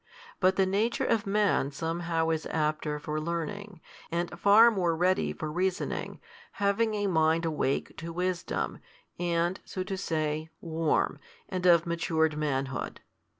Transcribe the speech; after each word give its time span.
But 0.39 0.55
the 0.55 0.65
nature 0.65 1.05
of 1.05 1.27
man 1.27 1.69
somehow 1.69 2.31
is 2.31 2.47
apter 2.47 2.97
for 2.97 3.21
learning, 3.21 3.81
and 4.09 4.31
far 4.31 4.71
more 4.71 4.95
ready 4.95 5.31
for 5.31 5.51
reasoning, 5.51 6.19
having 6.53 6.95
a 6.95 7.05
mind 7.05 7.45
awake 7.45 7.95
to 7.97 8.11
|210 8.11 8.15
wisdom, 8.15 8.79
and 9.19 9.59
(so 9.63 9.83
to 9.83 9.95
say) 9.95 10.49
warm, 10.59 11.19
and 11.49 11.67
of 11.67 11.85
matured 11.85 12.35
manhood. 12.35 13.01